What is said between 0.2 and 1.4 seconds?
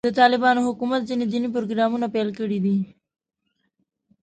طالبانو حکومت ځینې